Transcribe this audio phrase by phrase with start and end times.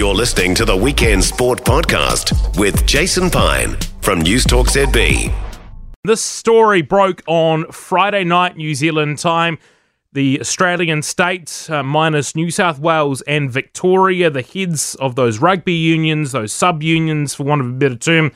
[0.00, 5.30] You're listening to the Weekend Sport Podcast with Jason Pine from Newstalk ZB.
[6.04, 9.58] This story broke on Friday night, New Zealand time.
[10.14, 15.74] The Australian states, uh, minus New South Wales and Victoria, the heads of those rugby
[15.74, 18.32] unions, those sub unions, for want of a better term,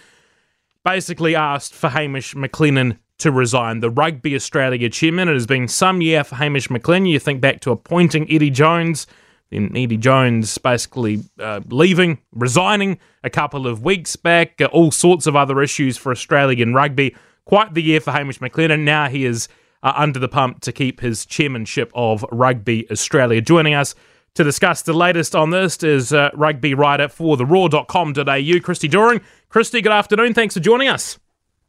[0.84, 3.80] basically asked for Hamish McLennan to resign.
[3.80, 5.30] The Rugby Australia chairman.
[5.30, 7.08] It has been some year for Hamish McLennan.
[7.08, 9.06] You think back to appointing Eddie Jones,
[9.54, 15.36] Eddie Jones basically uh, leaving, resigning a couple of weeks back, uh, all sorts of
[15.36, 17.14] other issues for Australian rugby.
[17.44, 18.80] Quite the year for Hamish McLennan.
[18.80, 19.48] Now he is
[19.82, 23.40] uh, under the pump to keep his chairmanship of Rugby Australia.
[23.40, 23.94] Joining us
[24.34, 29.20] to discuss the latest on this is uh, rugby writer for the roar.com.au, Christy Doran.
[29.48, 30.34] Christy, good afternoon.
[30.34, 31.18] Thanks for joining us.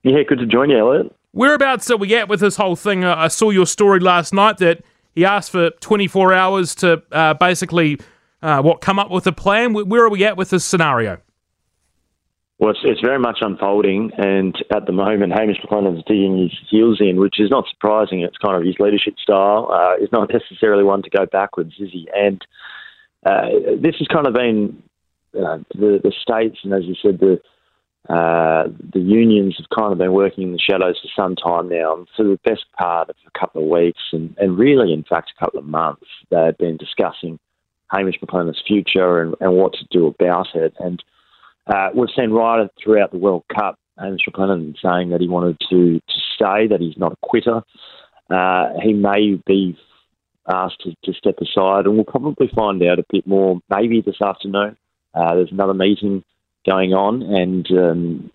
[0.03, 1.15] Yeah, good to join you, Elliott.
[1.31, 3.03] Whereabouts are we at with this whole thing?
[3.03, 4.83] Uh, I saw your story last night that
[5.15, 7.97] he asked for 24 hours to uh, basically
[8.41, 9.73] uh, what come up with a plan.
[9.73, 11.19] Where are we at with this scenario?
[12.57, 17.01] Well, it's, it's, very much unfolding, and at the moment, Hamish McLennan's digging his heels
[17.01, 18.21] in, which is not surprising.
[18.21, 19.69] It's kind of his leadership style.
[19.73, 22.07] Uh, he's not necessarily one to go backwards, is he?
[22.15, 22.41] And
[23.25, 23.47] uh,
[23.81, 24.81] this has kind of been
[25.37, 27.41] uh, the, the states, and as you said, the
[28.09, 32.05] uh, the unions have kind of been working in the shadows for some time now.
[32.15, 35.39] For the best part of a couple of weeks, and, and really, in fact, a
[35.43, 37.39] couple of months, they've been discussing
[37.91, 40.73] Hamish McLennan's future and, and what to do about it.
[40.79, 41.03] And
[41.65, 45.99] uh, we've seen right throughout the World Cup, Hamish McLennan saying that he wanted to,
[45.99, 47.63] to stay, that he's not a quitter.
[48.29, 49.77] Uh, he may be
[50.47, 54.21] asked to, to, step aside, and we'll probably find out a bit more maybe this
[54.21, 54.77] afternoon.
[55.15, 56.23] Uh, there's another meeting
[56.65, 58.31] going on, and um,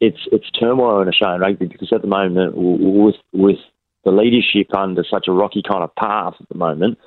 [0.00, 3.58] it's it's turmoil in Australian rugby because at the moment, with with
[4.04, 6.98] the leadership under such a rocky kind of path at the moment,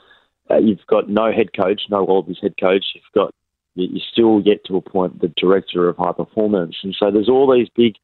[0.49, 2.85] uh, you've got no head coach, no Wallabies head coach.
[2.93, 3.33] You've got
[3.75, 6.75] you still yet to appoint the director of high performance.
[6.83, 7.95] And so there's all these big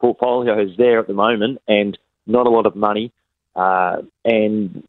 [0.00, 3.12] portfolios there at the moment and not a lot of money.
[3.54, 4.84] Uh, and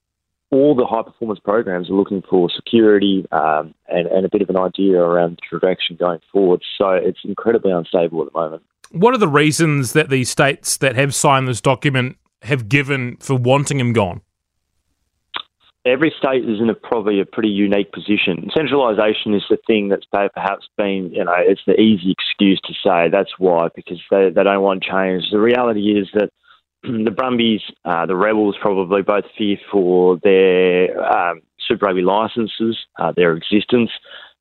[0.51, 4.49] all the high performance programs are looking for security um, and, and a bit of
[4.49, 6.61] an idea around the direction going forward.
[6.77, 8.63] So it's incredibly unstable at the moment.
[8.91, 13.35] What are the reasons that the states that have signed this document have given for
[13.35, 14.21] wanting him gone?
[15.87, 18.49] every state is in a probably a pretty unique position.
[18.55, 23.09] Centralisation is the thing that's perhaps been, you know, it's the easy excuse to say
[23.09, 25.23] that's why because they, they don't want change.
[25.31, 26.29] The reality is that
[26.83, 33.11] the Brumbies, uh, the Rebels, probably both fear for their um, Super Rugby licences, uh,
[33.15, 33.91] their existence.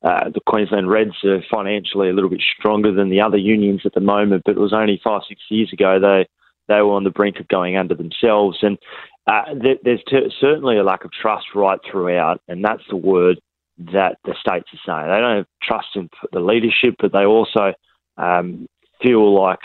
[0.03, 3.93] Uh, the Queensland Reds are financially a little bit stronger than the other unions at
[3.93, 6.27] the moment, but it was only five, six years ago they
[6.67, 8.57] they were on the brink of going under themselves.
[8.61, 8.77] And
[9.25, 13.39] uh, there's t- certainly a lack of trust right throughout, and that's the word
[13.77, 15.11] that the states are saying.
[15.11, 17.73] They don't trust in the leadership, but they also
[18.17, 18.67] um,
[19.01, 19.59] feel like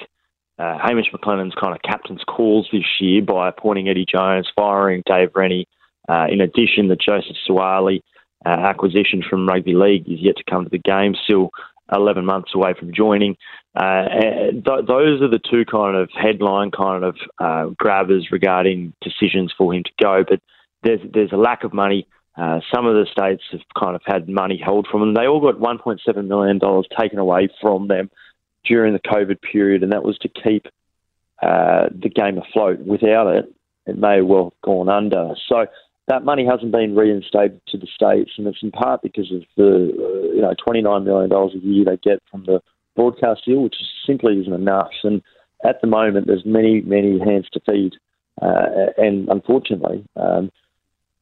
[0.63, 5.31] uh, Hamish McLennan's kind of captain's calls this year by appointing Eddie Jones, firing Dave
[5.35, 5.67] Rennie.
[6.09, 8.03] Uh, in addition, the Joseph Suaalii
[8.47, 11.15] uh, acquisition from Rugby League is yet to come to the game.
[11.25, 11.51] Still
[11.93, 13.37] 11 months away from joining.
[13.75, 14.05] Uh,
[14.53, 19.75] th- those are the two kind of headline kind of uh, grabbers regarding decisions for
[19.75, 20.25] him to go.
[20.29, 20.41] But
[20.83, 22.07] there's there's a lack of money.
[22.37, 25.15] Uh, some of the states have kind of had money held from them.
[25.15, 28.11] They all got 1.7 million dollars taken away from them
[28.65, 30.67] during the COVID period, and that was to keep
[31.43, 32.81] uh, the game afloat.
[32.81, 33.53] Without it,
[33.87, 35.35] it may well have gone under.
[35.49, 35.67] So
[36.09, 39.93] that money hasn't been reinstated to the states, and it's in part because of the
[39.93, 42.61] uh, you know twenty nine million dollars a year they get from the
[42.95, 44.93] broadcast deal, which simply isn't enough.
[45.03, 45.23] And
[45.65, 47.95] at the moment, there's many many hands to feed,
[48.41, 50.51] uh, and unfortunately, um,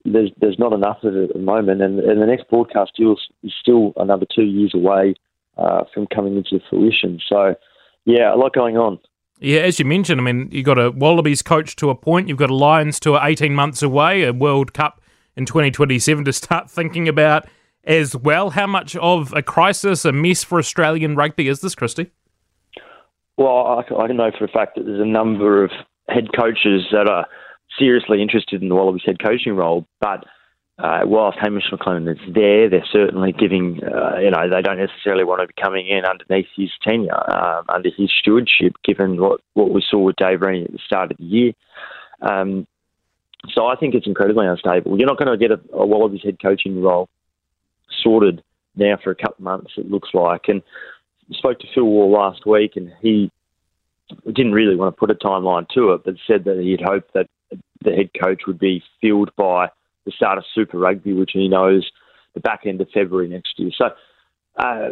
[0.05, 1.83] there's there's not enough of it at the moment.
[1.83, 5.15] And, and the next broadcast deal is still another two years away
[5.56, 7.21] uh, from coming into fruition.
[7.28, 7.55] So,
[8.05, 8.99] yeah, a lot going on.
[9.41, 12.38] Yeah, as you mentioned, I mean, you've got a Wallabies coach to a point, you've
[12.38, 15.00] got a Lions tour 18 months away, a World Cup
[15.37, 17.49] in 2027 to start thinking about
[17.84, 18.50] as well.
[18.50, 22.11] How much of a crisis, a mess for Australian rugby is this, Christy?
[23.38, 25.70] Well, I, I know for a fact that there's a number of
[26.08, 27.26] head coaches that are
[27.79, 30.25] seriously interested in the Wallabies head coaching role, but
[30.82, 35.25] uh, whilst Hamish McLennan is there, they're certainly giving, uh, you know, they don't necessarily
[35.25, 39.73] want to be coming in underneath his tenure, um, under his stewardship, given what, what
[39.73, 41.53] we saw with Dave Rennie at the start of the year.
[42.23, 42.67] Um,
[43.55, 44.99] so I think it's incredibly unstable.
[44.99, 47.09] You're not going to get a, a Wallabies head coaching role
[48.03, 48.43] sorted
[48.75, 50.49] now for a couple of months, it looks like.
[50.49, 50.62] And
[51.31, 53.31] I spoke to Phil Waugh last week, and he
[54.26, 57.26] didn't really want to put a timeline to it, but said that he'd hoped that
[57.83, 59.69] the head coach would be filled by
[60.05, 61.91] the start of Super Rugby, which he knows
[62.35, 63.70] the back end of February next year.
[63.76, 63.91] So
[64.56, 64.91] uh,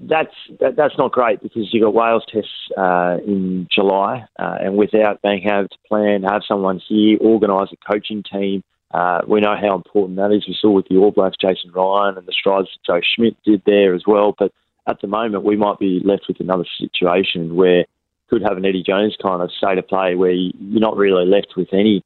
[0.00, 4.76] that's that, that's not great because you've got Wales tests uh, in July, uh, and
[4.76, 8.62] without being able to plan, have someone here, organise a coaching team.
[8.92, 10.46] Uh, we know how important that is.
[10.46, 13.62] We saw with the All Blacks, Jason Ryan, and the strides that Joe Schmidt did
[13.64, 14.34] there as well.
[14.36, 14.52] But
[14.86, 17.84] at the moment, we might be left with another situation where
[18.28, 21.54] could have an Eddie Jones kind of state of play where you're not really left
[21.56, 22.04] with any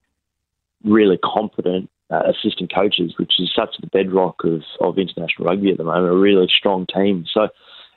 [0.85, 5.79] really competent uh, assistant coaches, which is such the bedrock of, of international rugby at
[5.79, 7.25] the moment, a really strong team.
[7.33, 7.49] So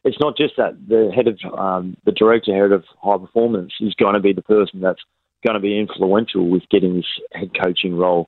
[0.04, 3.94] it's not just that the head of um, the director head of high performance is
[3.96, 5.02] going to be the person that's
[5.46, 8.28] going to be influential with getting this head coaching role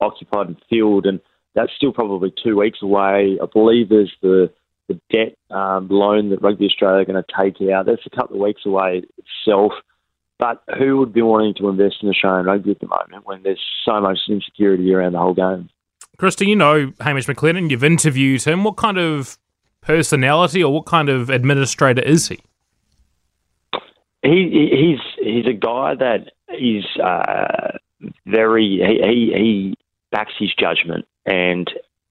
[0.00, 1.20] occupied and filled, and
[1.54, 3.38] that's still probably two weeks away.
[3.42, 4.50] I believe there's the
[4.86, 7.86] the debt um, loan that Rugby Australia are going to take out.
[7.86, 9.72] That's a couple of weeks away itself.
[10.38, 13.60] But who would be wanting to invest in Australian rugby at the moment when there's
[13.84, 15.68] so much insecurity around the whole game?
[16.18, 17.70] Christy, you know Hamish McLennan.
[17.70, 18.64] You've interviewed him.
[18.64, 19.38] What kind of
[19.80, 22.40] personality or what kind of administrator is he?
[24.22, 27.76] He he's he's a guy that is uh,
[28.26, 29.74] very he, he he
[30.10, 31.70] backs his judgment, and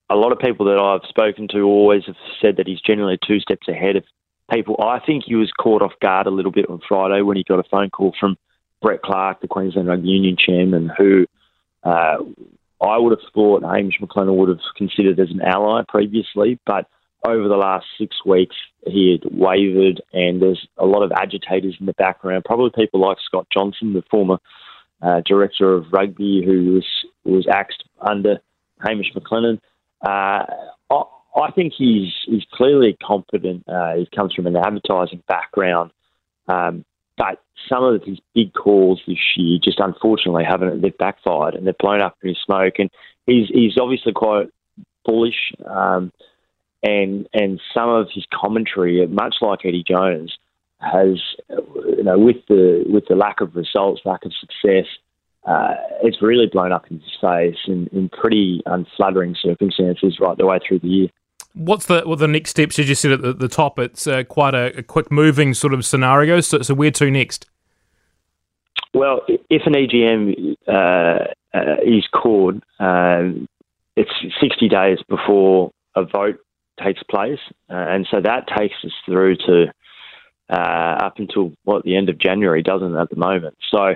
[0.10, 3.40] a lot of people that I've spoken to always have said that he's generally two
[3.40, 4.04] steps ahead of
[4.52, 4.76] people.
[4.80, 7.60] I think he was caught off guard a little bit on Friday when he got
[7.60, 8.38] a phone call from
[8.82, 11.26] Brett Clark, the Queensland Rugby Union chairman, who
[11.84, 12.18] uh,
[12.82, 16.88] I would have thought Hamish McLennan would have considered as an ally previously, but
[17.26, 18.56] over the last six weeks
[18.86, 22.44] he had wavered, and there's a lot of agitators in the background.
[22.44, 24.40] Probably people like Scott Johnson, the former
[25.02, 26.86] uh, director of rugby, who was
[27.24, 28.40] was axed under
[28.86, 29.60] Hamish McLennan.
[30.02, 30.46] Uh,
[31.36, 33.64] I think he's he's clearly competent.
[33.68, 35.92] Uh, he comes from an advertising background,
[36.48, 36.86] um,
[37.18, 41.78] but some of his big calls this year just unfortunately haven't they've backfired and they've
[41.78, 42.76] blown up in his smoke.
[42.78, 42.90] And
[43.26, 44.50] he's he's obviously quite
[45.06, 46.12] bullish, um,
[46.84, 50.38] and and some of his commentary, much like Eddie Jones,
[50.80, 51.20] has
[51.50, 54.86] you know with the with the lack of results, lack of success.
[55.46, 60.46] Uh, it's really blown up in his face in, in pretty unflattering circumstances right the
[60.46, 61.10] way through the year.
[61.54, 62.80] What's the well, the next steps?
[62.80, 65.74] As you said at the, the top, it's uh, quite a, a, quick moving sort
[65.74, 66.42] of scenario.
[66.42, 67.46] So, so where to next?
[68.94, 73.48] Well, if an EGM uh, uh, is called, um,
[73.96, 74.12] it's
[74.42, 76.40] 60 days before a vote
[76.84, 77.40] takes place,
[77.70, 79.66] uh, and so that takes us through to
[80.50, 83.58] uh, up until what the end of January, doesn't it, at the moment?
[83.70, 83.96] So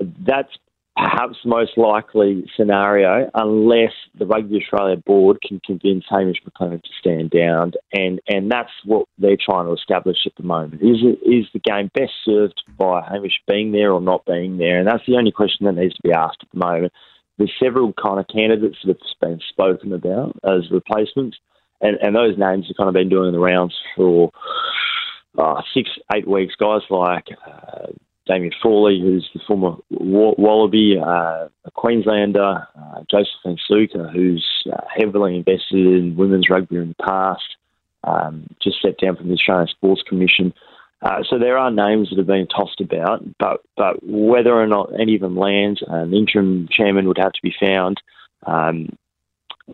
[0.00, 0.52] that's
[0.96, 7.30] perhaps most likely scenario, unless the Rugby Australia board can convince Hamish McLennan to stand
[7.30, 10.82] down, and and that's what they're trying to establish at the moment.
[10.82, 14.78] Is it, is the game best served by Hamish being there or not being there?
[14.78, 16.92] And that's the only question that needs to be asked at the moment.
[17.36, 21.36] There's several kind of candidates that have been spoken about as replacements,
[21.82, 24.30] and, and those names have kind of been doing the rounds for
[25.36, 26.54] uh, six, eight weeks.
[26.58, 27.88] Guys like uh,
[28.26, 35.36] Damien Frawley, who's the former Wallaby, uh, a Queenslander, uh, Josephine Sukkar, who's uh, heavily
[35.36, 37.56] invested in women's rugby in the past,
[38.04, 40.52] um, just stepped down from the Australian Sports Commission.
[41.02, 44.90] Uh, so there are names that have been tossed about, but but whether or not
[44.98, 48.00] any of them lands, an interim chairman would have to be found.
[48.46, 48.96] Um,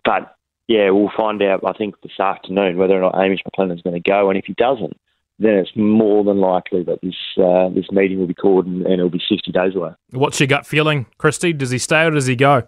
[0.03, 0.35] but
[0.67, 1.63] yeah, we'll find out.
[1.65, 4.53] I think this afternoon whether or not McLennan is going to go, and if he
[4.53, 4.97] doesn't,
[5.39, 8.93] then it's more than likely that this uh, this meeting will be called and, and,
[8.93, 9.91] it'll be 60 days away.
[10.11, 11.53] What's your gut feeling, Christy?
[11.53, 12.63] Does he stay or does he go?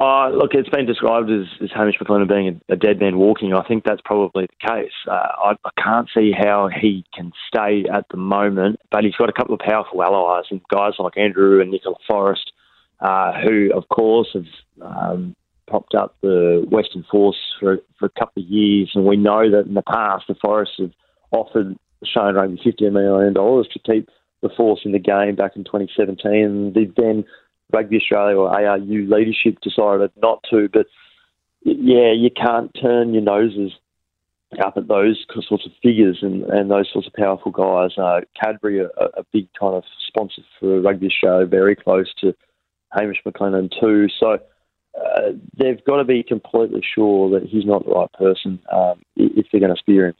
[0.00, 3.54] Uh, look, it's been described as, as Hamish McLennan being a, a, dead man walking.
[3.54, 4.90] I think that's probably the case.
[5.06, 9.28] Uh, I, I, can't see how he can stay at the moment, but he's got
[9.28, 12.50] a couple of powerful allies and guys like Andrew and Nicola Forrest,
[12.98, 14.46] uh, who, of course, have
[14.80, 15.36] um,
[15.68, 18.90] propped up the Western Force for, for a couple of years.
[18.96, 20.90] And we know that in the past, the Forrests have
[21.32, 24.08] offered Australian Rugby $50 million to keep
[24.42, 26.32] the force in the game back in 2017.
[26.32, 27.24] And then
[27.72, 30.68] Rugby Australia or ARU leadership decided not to.
[30.72, 30.86] But
[31.62, 33.72] yeah, you can't turn your noses
[34.62, 37.96] up at those sorts of figures and, and those sorts of powerful guys.
[37.96, 42.34] Uh, Cadbury, a, a big kind of sponsor for Rugby Australia, very close to
[42.92, 44.08] Hamish McLennan too.
[44.20, 44.38] So
[45.00, 49.46] uh, they've got to be completely sure that he's not the right person um, if
[49.50, 50.14] they're going to steer him.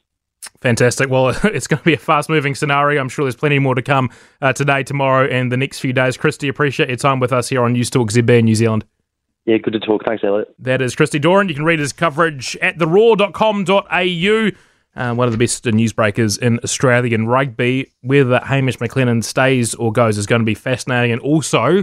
[0.62, 1.10] Fantastic.
[1.10, 3.00] Well, it's going to be a fast moving scenario.
[3.00, 6.16] I'm sure there's plenty more to come uh, today, tomorrow, and the next few days.
[6.16, 8.84] Christy, appreciate your time with us here on Newstalk ZB in New Zealand.
[9.44, 10.04] Yeah, good to talk.
[10.04, 10.54] Thanks, Elliott.
[10.60, 11.48] That is Christy Doran.
[11.48, 14.50] You can read his coverage at theroar.com.au.
[14.94, 17.90] Uh, one of the best newsbreakers in Australian rugby.
[18.02, 21.82] Whether Hamish McLennan stays or goes is going to be fascinating, and also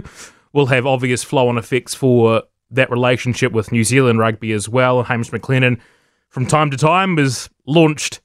[0.54, 5.02] will have obvious flow on effects for that relationship with New Zealand rugby as well.
[5.02, 5.80] Hamish McLennan
[6.30, 8.20] from time to time has launched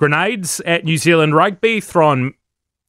[0.00, 2.32] grenades at New Zealand rugby, throwing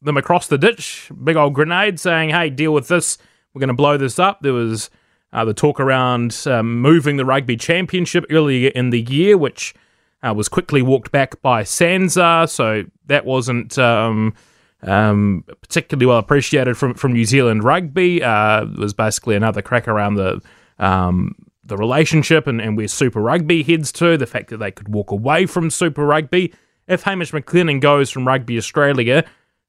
[0.01, 3.17] them across the ditch, big old grenade, saying, "Hey, deal with this.
[3.53, 4.89] We're going to blow this up." There was
[5.33, 9.75] uh, the talk around um, moving the rugby championship earlier in the year, which
[10.23, 14.33] uh, was quickly walked back by SANZAAR, so that wasn't um,
[14.81, 18.23] um, particularly well appreciated from, from New Zealand rugby.
[18.23, 20.39] Uh, was basically another crack around the
[20.79, 24.87] um, the relationship and, and where Super Rugby heads to, the fact that they could
[24.87, 26.53] walk away from Super Rugby.
[26.88, 29.23] If Hamish McLennan goes from Rugby Australia,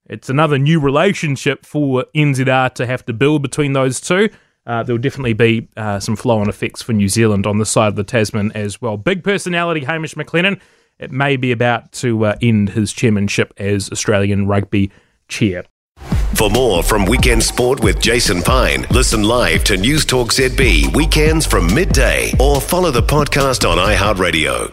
[0.07, 4.29] it's another new relationship for NZR to have to build between those two.
[4.67, 7.67] Uh, there will definitely be uh, some flow on effects for New Zealand on the
[7.67, 8.97] side of the Tasman as well.
[8.97, 10.61] Big personality, Hamish McLennan.
[10.99, 14.93] It may be about to uh, end his chairmanship as Australian rugby
[15.29, 15.65] chair.
[16.35, 21.73] For more from Weekend Sport with Jason Pine, listen live to Newstalk ZB weekends from
[21.73, 24.73] midday or follow the podcast on iHeartRadio.